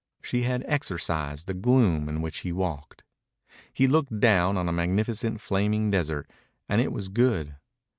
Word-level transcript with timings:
She 0.23 0.41
had 0.41 0.65
exorcised 0.67 1.45
the 1.45 1.53
gloom 1.53 2.09
in 2.09 2.23
which 2.23 2.39
he 2.39 2.51
walked. 2.51 3.03
He 3.71 3.85
looked 3.85 4.19
down 4.19 4.57
on 4.57 4.67
a 4.67 4.71
magnificent 4.73 5.39
flaming 5.41 5.91
desert, 5.91 6.27
and 6.67 6.81
it 6.81 6.91
was 6.91 7.07
good. 7.07 7.57